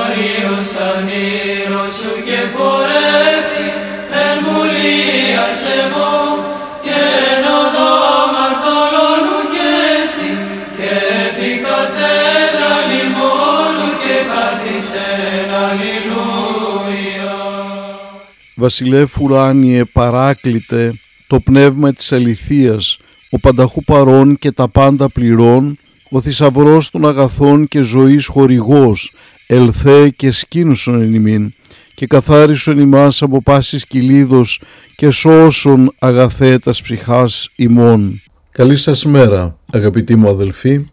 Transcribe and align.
Καρίος 0.00 0.70
ανήρος 0.90 1.92
σου 1.98 2.12
και 2.26 2.40
πορεύθη 2.56 3.68
εν 4.24 4.36
βουλίας 4.46 5.58
εγώ 5.80 6.14
και 6.84 6.98
εν 7.32 7.44
οδό 7.60 7.96
μαρτωλώνου 8.34 9.40
και 9.54 9.72
στη 10.10 10.30
και 10.76 10.92
επί 11.26 11.50
καθένα 11.66 12.70
λιμόνου 12.90 13.90
και 14.02 14.16
καθισεν 14.32 15.50
αλληλούια. 15.64 17.38
Βασιλεύ 18.54 19.06
ουράνιε 19.20 19.84
παράκλητε 19.84 20.94
το 21.26 21.40
πνεύμα 21.40 21.92
της 21.92 22.12
αληθείας, 22.12 22.98
ο 23.30 23.38
πανταχού 23.38 23.84
παρών 23.84 24.38
και 24.38 24.52
τα 24.52 24.68
πάντα 24.68 25.08
πληρών, 25.08 25.78
ο 26.10 26.20
θησαυρός 26.20 26.90
των 26.90 27.06
αγαθών 27.06 27.68
και 27.68 27.80
ζωής 27.80 28.26
χορηγός, 28.26 29.12
ελθέ 29.52 30.08
και 30.08 30.30
σκήνουσον 30.30 31.00
εν 31.02 31.14
ημίν, 31.14 31.52
και 31.94 32.06
καθάρισον 32.06 32.78
ημάς 32.78 33.22
από 33.22 33.42
πάσης 33.42 33.86
κυλίδος 33.86 34.62
και 34.96 35.10
σώσον 35.10 35.94
αγαθέτας 35.98 36.82
ψυχάς 36.82 37.48
ημών. 37.56 38.22
Καλή 38.50 38.76
σας 38.76 39.04
μέρα 39.04 39.58
αγαπητοί 39.72 40.16
μου 40.16 40.28
αδελφοί, 40.28 40.86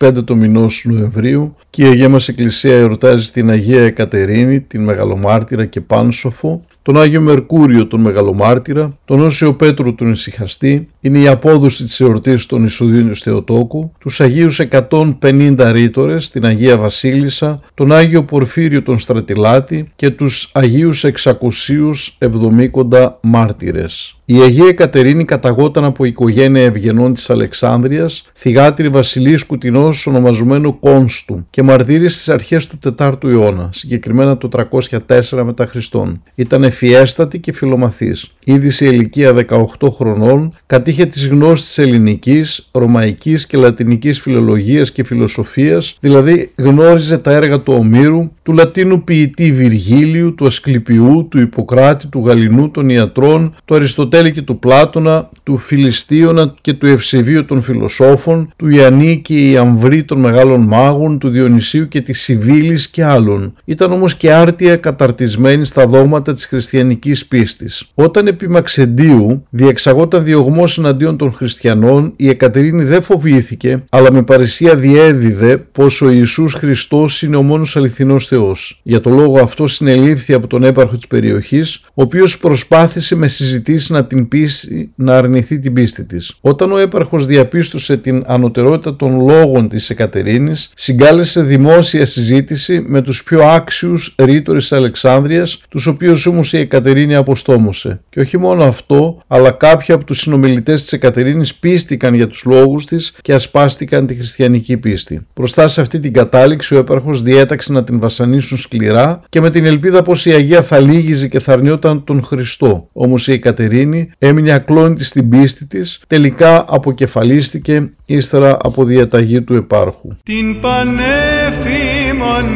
25 0.00 0.24
το 0.24 0.34
μηνός 0.34 0.84
Νοεμβρίου 0.88 1.56
και 1.70 1.82
η 1.82 1.86
Αγία 1.86 2.08
μας 2.08 2.28
Εκκλησία 2.28 2.76
εορτάζει 2.76 3.30
την 3.30 3.50
Αγία 3.50 3.82
Εκατερίνη, 3.82 4.60
την 4.60 4.84
Μεγαλομάρτυρα 4.84 5.64
και 5.64 5.80
Πάνσοφο 5.80 6.64
τον 6.88 7.00
Άγιο 7.00 7.20
Μερκούριο 7.20 7.86
τον 7.86 8.00
Μεγαλομάρτυρα, 8.00 8.98
τον 9.04 9.20
Όσιο 9.20 9.54
Πέτρο 9.54 9.94
τον 9.94 10.10
Ισυχαστή, 10.10 10.88
είναι 11.00 11.18
η 11.18 11.28
απόδοση 11.28 11.84
της 11.84 12.00
εορτής 12.00 12.46
των 12.46 12.64
Ισοδίνους 12.64 13.20
Θεοτόκου, 13.20 13.92
τους 13.98 14.20
Αγίους 14.20 14.58
150 14.58 15.72
ρήτορες, 15.72 16.30
την 16.30 16.44
Αγία 16.44 16.76
Βασίλισσα, 16.76 17.60
τον 17.74 17.92
Άγιο 17.92 18.24
Πορφύριο 18.24 18.82
τον 18.82 18.98
Στρατιλάτη 18.98 19.92
και 19.96 20.10
τους 20.10 20.50
Αγίους 20.52 21.04
670 21.04 23.18
μάρτυρες. 23.20 24.18
Η 24.30 24.40
Αγία 24.40 24.72
Κατερίνη 24.72 25.24
καταγόταν 25.24 25.84
από 25.84 26.04
οικογένεια 26.04 26.62
ευγενών 26.62 27.14
της 27.14 27.30
Αλεξάνδρειας, 27.30 28.24
θυγάτρη 28.34 28.88
βασιλίσκου 28.88 29.58
τεινός 29.58 30.06
ονομαζομένου 30.06 30.78
Κόνστου 30.78 31.46
και 31.50 31.62
μαρτύρης 31.62 32.14
στις 32.14 32.28
αρχές 32.28 32.66
του 32.66 32.78
4ου 32.96 33.24
αιώνα, 33.24 33.68
συγκεκριμένα 33.72 34.38
το 34.38 34.48
304 34.48 35.44
μετά 35.44 35.66
Χριστόν. 35.66 36.22
Ήταν 36.34 36.70
ευφιέστατη 36.80 37.38
και 37.38 37.52
φιλομαθής. 37.52 38.30
Ήδη 38.44 38.70
σε 38.70 38.86
ηλικία 38.86 39.32
18 39.48 39.64
χρονών 39.90 40.56
κατήχε 40.66 41.06
τις 41.06 41.28
γνώσεις 41.28 41.66
της 41.66 41.78
ελληνικής, 41.78 42.68
ρωμαϊκής 42.72 43.46
και 43.46 43.56
λατινικής 43.56 44.20
φιλολογίας 44.20 44.92
και 44.92 45.04
φιλοσοφίας, 45.04 45.96
δηλαδή 46.00 46.50
γνώριζε 46.56 47.18
τα 47.18 47.32
έργα 47.32 47.60
του 47.60 47.74
Ομήρου, 47.76 48.30
του 48.48 48.54
Λατίνου 48.54 49.04
ποιητή 49.04 49.52
Βυργίλιου, 49.52 50.34
του 50.34 50.46
Ασκληπιού, 50.46 51.26
του 51.30 51.40
Ιπποκράτη, 51.40 52.06
του 52.06 52.22
Γαλινού, 52.26 52.70
των 52.70 52.88
Ιατρών, 52.88 53.54
του 53.64 53.74
Αριστοτέλη 53.74 54.32
και 54.32 54.42
του 54.42 54.58
Πλάτωνα, 54.58 55.30
του 55.42 55.56
Φιλιστίωνα 55.56 56.54
και 56.60 56.72
του 56.72 56.86
Ευσεβίου 56.86 57.44
των 57.44 57.60
φιλοσόφων, 57.60 58.52
του 58.56 58.68
Ιαννή 58.68 59.20
και 59.24 59.50
Ιαμβρή 59.50 60.04
των 60.04 60.20
μεγάλων 60.20 60.60
μάγων, 60.60 61.18
του 61.18 61.28
Διονυσίου 61.28 61.88
και 61.88 62.00
της 62.00 62.20
Σιβήλης 62.20 62.88
και 62.88 63.04
άλλων. 63.04 63.54
Ήταν 63.64 63.92
όμως 63.92 64.14
και 64.14 64.32
άρτια 64.32 64.76
καταρτισμένη 64.76 65.64
στα 65.64 65.86
δόγματα 65.86 66.32
της 66.32 66.46
χριστιανικής 66.46 67.26
πίστης. 67.26 67.90
Όταν 67.94 68.26
επί 68.26 68.48
Μαξεντίου 68.48 69.46
διεξαγόταν 69.50 70.24
διωγμός 70.24 70.78
εναντίον 70.78 71.16
των 71.16 71.32
χριστιανών, 71.32 72.12
η 72.16 72.28
Εκατερίνη 72.28 72.84
δεν 72.84 73.02
φοβήθηκε, 73.02 73.84
αλλά 73.90 74.12
με 74.12 74.22
παρησία 74.22 74.74
διέδιδε 74.74 75.56
πως 75.56 76.02
ο 76.02 76.10
Ιησούς 76.10 76.54
Χριστός 76.54 77.22
είναι 77.22 77.36
ο 77.36 77.42
μόνος 77.42 77.76
αληθινός 77.76 78.26
Θεός. 78.26 78.36
Για 78.82 79.00
το 79.00 79.10
λόγο 79.10 79.40
αυτό 79.40 79.66
συνελήφθη 79.66 80.32
από 80.32 80.46
τον 80.46 80.64
έπαρχο 80.64 80.96
της 80.96 81.06
περιοχής, 81.06 81.80
ο 81.94 82.02
οποίος 82.02 82.38
προσπάθησε 82.38 83.14
με 83.14 83.28
συζητήσεις 83.28 83.90
να 83.90 84.04
την 84.04 84.28
πείσει 84.28 84.90
να 84.94 85.16
αρνηθεί 85.16 85.58
την 85.58 85.72
πίστη 85.72 86.04
της. 86.04 86.36
Όταν 86.40 86.72
ο 86.72 86.78
έπαρχος 86.78 87.26
διαπίστωσε 87.26 87.96
την 87.96 88.22
ανωτερότητα 88.26 88.96
των 88.96 89.26
λόγων 89.26 89.68
της 89.68 89.90
Εκατερίνης, 89.90 90.70
συγκάλεσε 90.74 91.42
δημόσια 91.42 92.06
συζήτηση 92.06 92.84
με 92.86 93.02
τους 93.02 93.24
πιο 93.24 93.42
άξιους 93.42 94.14
ρήτορες 94.18 94.62
της 94.62 94.72
Αλεξάνδρειας, 94.72 95.60
τους 95.68 95.86
οποίους 95.86 96.26
όμως 96.26 96.52
η 96.52 96.58
Εκατερίνη 96.58 97.14
αποστόμωσε. 97.14 98.00
Και 98.10 98.20
όχι 98.20 98.38
μόνο 98.38 98.64
αυτό, 98.64 99.22
αλλά 99.26 99.50
κάποιοι 99.50 99.94
από 99.94 100.04
τους 100.04 100.20
συνομιλητές 100.20 100.80
της 100.82 100.92
Εκατερίνης 100.92 101.54
πίστηκαν 101.54 102.14
για 102.14 102.26
τους 102.26 102.42
λόγους 102.44 102.86
της 102.86 103.16
και 103.22 103.34
ασπάστηκαν 103.34 104.06
τη 104.06 104.14
χριστιανική 104.14 104.76
πίστη. 104.76 105.26
Μπροστά 105.34 105.68
σε 105.68 105.80
αυτή 105.80 106.00
την 106.00 106.12
κατάληξη 106.12 106.74
ο 106.74 106.78
έπαρχος 106.78 107.22
διέταξε 107.22 107.72
να 107.72 107.84
την 107.84 107.98
βασανίσουν 108.28 108.58
σκληρά 108.58 109.20
και 109.28 109.40
με 109.40 109.50
την 109.50 109.66
ελπίδα 109.66 110.02
πως 110.02 110.26
η 110.26 110.30
Αγία 110.32 110.62
θα 110.62 110.78
λύγιζε 110.78 111.28
και 111.28 111.38
θα 111.38 111.52
αρνιόταν 111.52 112.04
τον 112.04 112.22
Χριστό. 112.22 112.88
Όμως 112.92 113.28
η 113.28 113.32
Εκατερίνη 113.32 114.10
έμεινε 114.18 114.52
ακλόνητη 114.52 115.04
στην 115.04 115.28
πίστη 115.28 115.66
της, 115.66 116.00
τελικά 116.06 116.64
αποκεφαλίστηκε 116.68 117.90
ύστερα 118.06 118.56
από 118.62 118.84
διαταγή 118.84 119.42
του 119.42 119.54
επάρχου. 119.54 120.08
Την 120.22 120.60
πανέφημον 120.60 122.46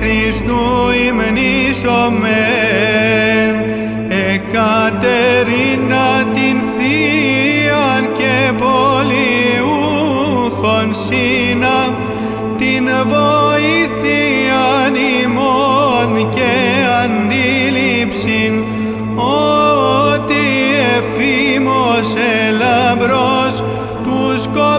Χριστού 0.00 0.60
ημνήσομεν 1.08 2.67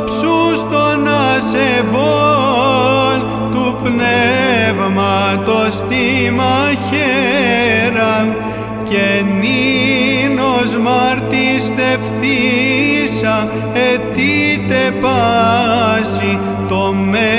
τους 0.06 0.10
κόψους 0.20 0.60
των 0.72 0.98
ασεβών 1.36 3.18
του 3.54 3.66
πνεύματος 3.84 5.74
τη 5.90 6.06
μαχαίρα. 6.32 8.16
Και 8.84 9.24
νίνος 9.40 10.70
μαρτιστευθήσα 10.78 13.36
ετήτε 13.74 14.94
πάση 15.02 16.40
το 16.70 16.94
μέγα 16.94 17.39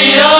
αλληλούια, 0.00 0.24
δόξα 0.24 0.39